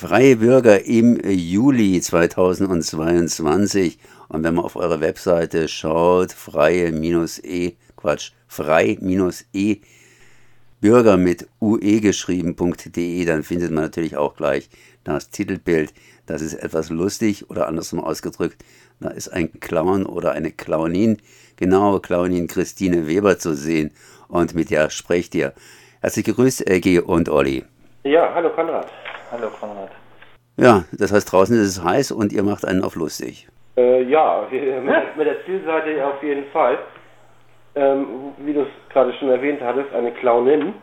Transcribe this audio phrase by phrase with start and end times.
[0.00, 3.98] Freie Bürger im Juli 2022.
[4.30, 9.80] Und wenn man auf eure Webseite schaut, freie-e, Quatsch, frei-e
[10.80, 14.70] Bürger mit ue geschrieben.de, dann findet man natürlich auch gleich
[15.04, 15.92] das Titelbild.
[16.24, 18.64] Das ist etwas lustig oder andersrum ausgedrückt,
[19.00, 21.18] da ist ein Clown oder eine Clownin,
[21.56, 23.90] genau Clownin Christine Weber zu sehen
[24.28, 25.52] und mit der sprecht ihr.
[26.00, 27.64] Herzlich gegrüßt, Eggy und Olli.
[28.04, 28.90] Ja, hallo Konrad.
[29.30, 29.90] Hallo Konrad.
[30.56, 33.48] Ja, das heißt, draußen ist es heiß und ihr macht einen auf lustig.
[33.76, 34.46] Äh, ja,
[35.16, 36.78] mit der Zielseite auf jeden Fall
[37.74, 40.74] ähm, wie du es gerade schon erwähnt hattest, eine Clownin,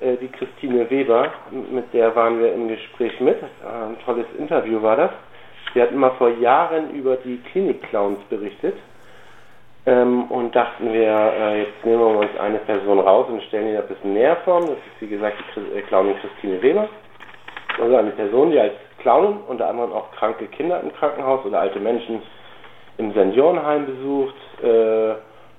[0.00, 3.42] äh, die Christine Weber, mit der waren wir im Gespräch mit.
[3.42, 5.10] Äh, ein tolles Interview war das.
[5.72, 8.76] Sie hat mal vor Jahren über die Klinik-Clowns berichtet.
[9.86, 13.76] Ähm, und dachten wir, äh, jetzt nehmen wir uns eine Person raus und stellen die
[13.76, 14.60] ein bisschen näher vor.
[14.60, 16.88] Das ist, wie gesagt, die äh, Clownin Christine Weber.
[17.80, 21.80] Also eine Person, die als Clownin unter anderem auch kranke Kinder im Krankenhaus oder alte
[21.80, 22.22] Menschen
[22.98, 25.08] im Seniorenheim besucht, äh,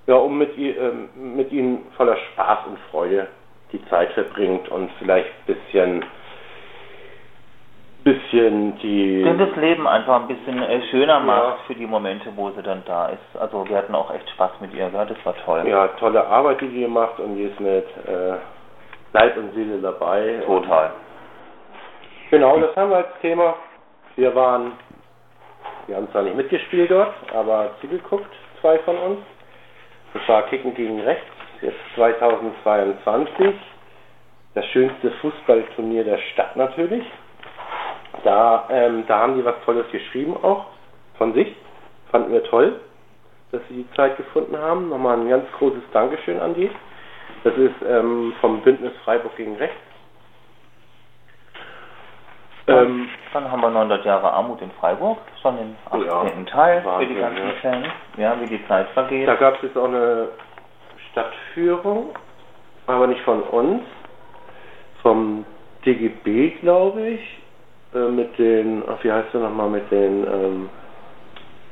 [0.08, 0.74] ja, um mit, äh,
[1.16, 3.28] mit ihnen voller Spaß und Freude
[3.72, 6.06] die Zeit verbringt und vielleicht ein bisschen
[8.04, 11.58] bisschen die den das Leben einfach ein bisschen äh, schöner macht ja.
[11.66, 13.42] für die Momente, wo sie dann da ist.
[13.42, 15.68] Also wir hatten auch echt Spaß mit ihr, ja, das war toll.
[15.68, 18.36] Ja, tolle Arbeit, die sie macht und die ist mit äh,
[19.12, 20.44] Leib und Seele dabei.
[20.46, 20.92] Total.
[22.32, 23.56] Genau, das haben wir als Thema.
[24.16, 24.72] Wir waren,
[25.88, 29.20] wir haben zwar nicht mitgespielt dort, aber zugeguckt, zwei von uns.
[30.14, 31.26] Das war Kicken gegen Rechts,
[31.62, 33.54] jetzt 2022.
[34.56, 37.06] Das schönste Fußballturnier der Stadt natürlich.
[38.24, 40.66] Da, ähm, da haben die was Tolles geschrieben auch
[41.18, 41.56] von sich.
[42.10, 42.80] Fanden wir toll,
[43.52, 44.90] dass sie die Zeit gefunden haben.
[44.90, 46.72] Nochmal ein ganz großes Dankeschön an die.
[47.44, 49.85] Das ist ähm, vom Bündnis Freiburg gegen Rechts.
[52.68, 56.08] Ähm, dann haben wir 900 Jahre Armut in Freiburg, schon im 18.
[56.08, 57.54] Ja, Teil Wahnsinn, für die ganzen ja.
[57.62, 59.28] Fans, ja, wie die Zeit vergeht.
[59.28, 60.30] Da gab es jetzt auch eine
[61.12, 62.10] Stadtführung,
[62.88, 63.84] aber nicht von uns,
[65.04, 65.46] vom
[65.86, 67.40] DGB, glaube ich,
[67.94, 70.70] äh, mit den, ach, wie heißt der nochmal, mit den, ähm,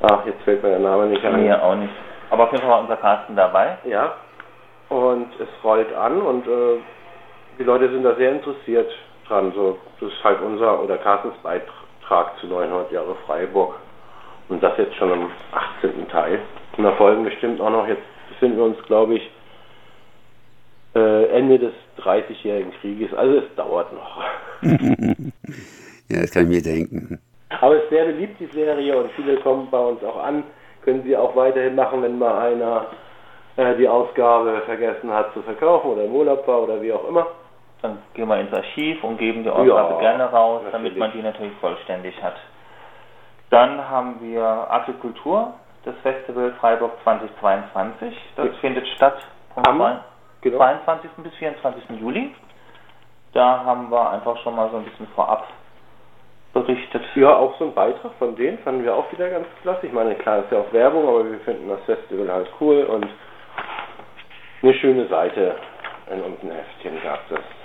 [0.00, 1.42] ach, jetzt fällt mir der Name nicht ein.
[1.42, 1.92] Mir auch nicht.
[2.30, 3.78] Aber auf jeden Fall war unser Carsten dabei.
[3.84, 4.14] Ja,
[4.90, 6.78] und es rollt an und äh,
[7.58, 8.90] die Leute sind da sehr interessiert
[9.28, 9.52] dran.
[9.54, 13.76] So, das ist halt unser oder Carstens Beitrag zu 900 Jahre Freiburg.
[14.48, 15.30] Und das jetzt schon am
[15.80, 16.08] 18.
[16.08, 16.40] Teil.
[16.76, 19.30] Und da folgen bestimmt auch noch, jetzt befinden wir uns, glaube ich,
[20.94, 23.12] äh, Ende des 30-jährigen Krieges.
[23.14, 24.22] Also es dauert noch.
[24.62, 27.18] ja, das kann ich mir denken.
[27.60, 30.44] Aber es ist sehr beliebt, die Serie, und viele kommen bei uns auch an.
[30.82, 32.86] Können sie auch weiterhin machen, wenn mal einer
[33.56, 37.26] äh, die Ausgabe vergessen hat zu verkaufen oder im Urlaub war oder wie auch immer.
[37.84, 40.72] Dann gehen wir ins Archiv und geben die Ausgabe ja, gerne raus, natürlich.
[40.72, 42.36] damit man die natürlich vollständig hat.
[43.50, 45.52] Dann haben wir Agrikultur,
[45.84, 48.16] das Festival Freiburg 2022.
[48.36, 48.52] Das ja.
[48.62, 49.18] findet statt
[49.52, 50.00] vom Am,
[50.40, 50.56] genau.
[50.56, 51.10] 22.
[51.18, 52.00] bis 24.
[52.00, 52.34] Juli.
[53.34, 55.46] Da haben wir einfach schon mal so ein bisschen vorab
[56.54, 57.02] berichtet.
[57.16, 59.88] Ja, auch so ein Beitrag von denen fanden wir auch wieder ganz klasse.
[59.88, 63.06] Ich meine, klar, ist ja auch Werbung, aber wir finden das Festival halt cool und
[64.62, 65.56] eine schöne Seite
[66.10, 67.63] in unserem Heftchen gab es.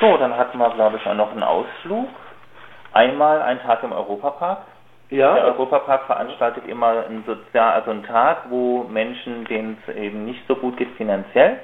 [0.00, 2.08] So, dann hatten wir, glaube ich, auch noch einen Ausflug.
[2.92, 4.58] Einmal einen Tag im Europapark.
[5.10, 5.34] Ja.
[5.34, 10.40] Der Europapark veranstaltet immer einen Sozial also einen Tag, wo Menschen, denen es eben nicht
[10.48, 11.60] so gut geht finanziell,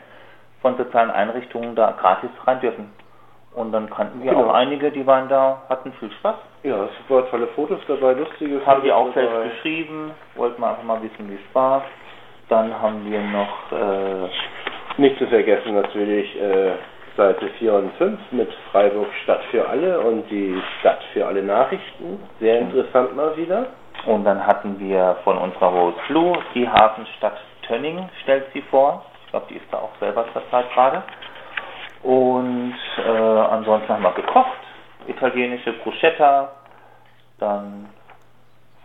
[0.60, 2.92] von sozialen Einrichtungen da gratis rein dürfen.
[3.54, 4.48] Und dann kannten wir genau.
[4.48, 6.36] auch einige, die waren da, hatten viel Spaß.
[6.62, 8.66] Ja, super tolle Fotos dabei, lustige Fotos.
[8.66, 11.82] Haben die auch selbst geschrieben, wollten wir einfach mal wissen, wie es war.
[12.48, 16.72] Dann haben wir noch äh, nicht zu vergessen natürlich äh,
[17.16, 22.20] Seite 4 und 5 mit Freiburg Stadt für alle und die Stadt für alle Nachrichten.
[22.40, 23.66] Sehr interessant mal wieder.
[24.06, 29.04] Und dann hatten wir von unserer Rose Blue die Hafenstadt Tönning, stellt sie vor.
[29.24, 31.02] Ich glaube, die ist da auch selber zurzeit gerade.
[32.02, 34.58] Und äh, ansonsten haben wir gekocht.
[35.06, 36.52] Italienische Bruschetta.
[37.38, 37.88] Dann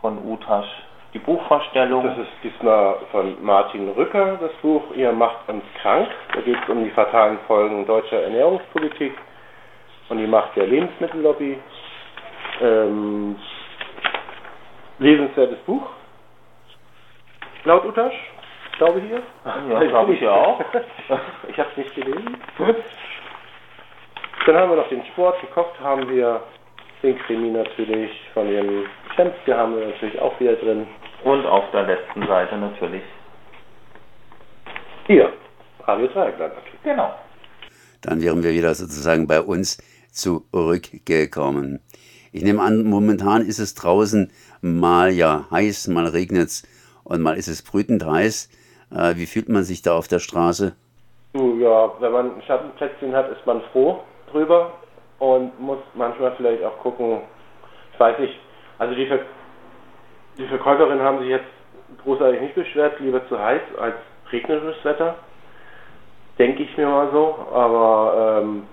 [0.01, 0.67] von Utasch
[1.17, 2.03] die Buchvorstellung.
[2.03, 6.07] Das ist diesmal von Martin Rücker, das Buch Ihr macht uns krank.
[6.33, 9.13] Da geht es um die fatalen Folgen deutscher Ernährungspolitik
[10.09, 11.57] und die Macht der Lebensmittellobby.
[12.61, 13.35] Ähm,
[14.99, 15.87] lesenswertes Buch.
[17.63, 18.15] Laut Utasch,
[18.77, 19.23] glaube ich hier.
[19.69, 20.61] Ja, glaube ich ja auch.
[21.47, 22.37] ich habe es nicht gelesen.
[24.45, 25.41] Dann haben wir noch den Sport.
[25.41, 26.41] Gekocht haben wir
[27.03, 28.85] den Krimi natürlich von dem
[29.15, 30.87] Schemske haben wir natürlich auch wieder drin.
[31.23, 33.03] Und auf der letzten Seite natürlich.
[35.07, 35.33] Hier,
[35.85, 36.53] Radio Dreieckland.
[36.83, 37.13] Genau.
[38.01, 39.77] Dann wären wir wieder sozusagen bei uns
[40.11, 41.79] zurückgekommen.
[42.31, 44.31] Ich nehme an, momentan ist es draußen
[44.61, 46.63] mal ja heiß, mal regnet es
[47.03, 48.49] und mal ist es brütend heiß.
[48.91, 50.75] Äh, wie fühlt man sich da auf der Straße?
[51.33, 54.73] Ja, wenn man ein Schattenplätzchen hat, ist man froh drüber
[55.19, 57.21] und muss manchmal vielleicht auch gucken,
[57.93, 58.35] ich weiß nicht,
[58.79, 59.09] also die,
[60.37, 61.45] die Verkäuferinnen haben sich jetzt
[62.03, 63.95] großartig nicht beschwert, lieber zu heiß als
[64.31, 65.15] regnerisches Wetter,
[66.37, 68.63] denke ich mir mal so, aber ähm,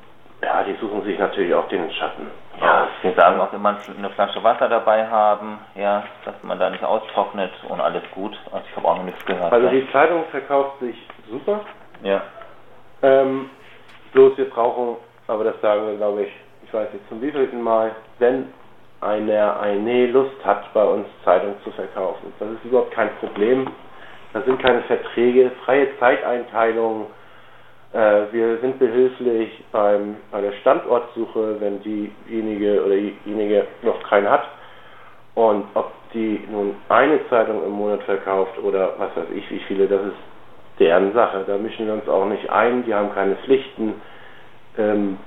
[0.42, 2.30] ja, die suchen sich natürlich auch den Schatten.
[2.60, 6.84] Ja, sie sagen auch immer eine Flasche Wasser dabei haben, ja, dass man da nicht
[6.84, 8.38] austrocknet und alles gut.
[8.52, 9.52] Also ich habe auch noch nichts gehört.
[9.52, 10.96] Also die Zeitung verkauft sich
[11.30, 11.60] super.
[12.02, 12.22] Ja.
[13.02, 13.50] Ähm,
[14.12, 14.96] bloß wir brauchen,
[15.26, 16.32] aber das sagen wir glaube ich,
[16.64, 18.52] ich weiß nicht zum wievielten Mal, wenn
[19.04, 22.32] einer eine Lust hat, bei uns Zeitung zu verkaufen.
[22.38, 23.68] Das ist überhaupt kein Problem.
[24.32, 27.06] Das sind keine Verträge, freie Zeiteinteilung.
[27.92, 34.48] Äh, wir sind behilflich beim, bei der Standortsuche, wenn diejenige oder diejenige noch keinen hat.
[35.34, 39.86] Und ob die nun eine Zeitung im Monat verkauft oder was weiß ich, wie viele,
[39.86, 41.44] das ist deren Sache.
[41.46, 43.94] Da mischen wir uns auch nicht ein, die haben keine Pflichten.
[44.78, 45.18] Ähm,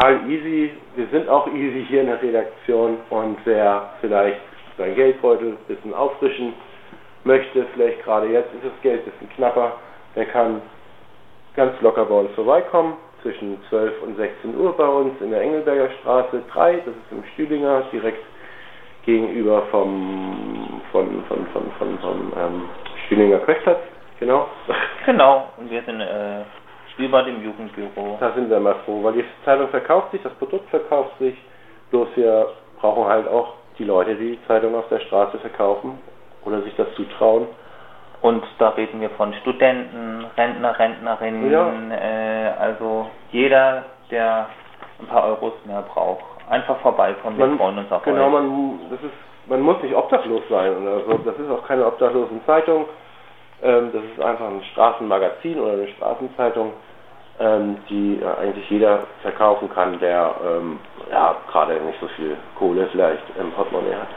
[0.00, 0.70] total easy.
[0.96, 4.40] Wir sind auch easy hier in der Redaktion und wer vielleicht
[4.78, 6.54] sein Geldbeutel ein bisschen auffrischen
[7.24, 9.72] möchte, vielleicht gerade jetzt ist das Geld ein bisschen knapper,
[10.16, 10.62] der kann
[11.54, 15.90] ganz locker bei uns vorbeikommen, zwischen 12 und 16 Uhr bei uns in der Engelberger
[16.00, 18.24] Straße 3, das ist im Stühlinger, direkt
[19.04, 22.68] gegenüber vom von, von, von, von, vom ähm,
[23.06, 23.80] Stühlinger Questplatz,
[24.18, 24.48] genau.
[25.04, 26.42] Genau, und wir sind äh,
[26.98, 28.16] über dem Jugendbüro.
[28.20, 31.36] Da sind wir mal froh, weil die Zeitung verkauft sich, das Produkt verkauft sich,
[31.90, 32.48] bloß wir
[32.80, 35.98] brauchen halt auch die Leute, die die Zeitung auf der Straße verkaufen
[36.44, 37.46] oder sich das zutrauen.
[38.22, 41.72] Und da reden wir von Studenten, Rentner, Rentnerinnen, ja.
[41.90, 44.46] äh, also jeder, der
[45.00, 46.24] ein paar Euros mehr braucht.
[46.50, 49.14] Einfach vorbeikommen, wir freuen uns auf Genau, man, das ist,
[49.46, 51.18] man muss nicht obdachlos sein oder so.
[51.24, 52.86] Das ist auch keine obdachlosen Zeitung.
[53.62, 56.72] Ähm, das ist einfach ein Straßenmagazin oder eine Straßenzeitung
[57.40, 60.78] ähm, die äh, eigentlich jeder verkaufen kann, der ähm,
[61.10, 64.08] ja, gerade nicht so viel Kohle vielleicht im Portemonnaie hat.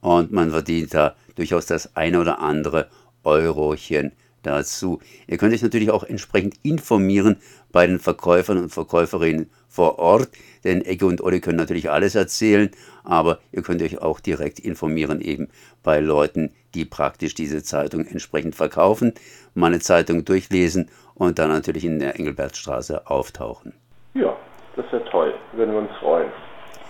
[0.00, 2.88] Und man verdient da durchaus das eine oder andere
[3.24, 4.12] Eurochen
[4.42, 5.00] dazu.
[5.26, 7.36] Ihr könnt euch natürlich auch entsprechend informieren
[7.72, 10.28] bei den Verkäufern und Verkäuferinnen vor Ort,
[10.64, 12.70] denn Ecke und Olli können natürlich alles erzählen,
[13.04, 15.48] aber ihr könnt euch auch direkt informieren eben
[15.82, 19.14] bei Leuten, die praktisch diese Zeitung entsprechend verkaufen,
[19.54, 23.74] mal eine Zeitung durchlesen und dann natürlich in der Engelbertstraße auftauchen.
[24.14, 24.36] Ja,
[24.76, 26.30] das wäre toll, würden wir uns freuen.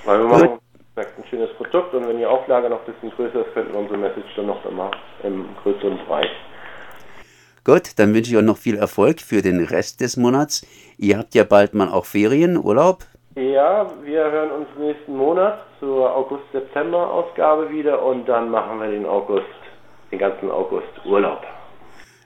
[0.04, 0.58] Weil wir machen
[0.96, 3.98] ein schönes Produkt und wenn die Auflage noch ein bisschen größer ist, könnten wir unsere
[3.98, 4.90] Message dann noch immer
[5.22, 6.30] im größeren Bereich.
[7.68, 10.66] Gut, dann wünsche ich euch noch viel Erfolg für den Rest des Monats.
[10.96, 13.04] Ihr habt ja bald mal auch Ferien, Urlaub.
[13.36, 19.44] Ja, wir hören uns nächsten Monat zur August-September-Ausgabe wieder und dann machen wir den August,
[20.10, 21.42] den ganzen August Urlaub.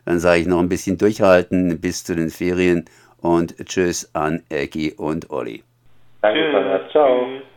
[0.04, 2.84] Dann sage ich noch ein bisschen durchhalten bis zu den Ferien
[3.20, 5.64] und tschüss an Ecki und Olli.
[6.20, 6.92] Danke, Tschüss.
[6.92, 7.26] Ciao.
[7.26, 7.51] Tschüss.